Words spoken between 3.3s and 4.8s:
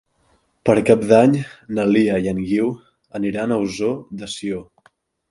a Ossó de Sió.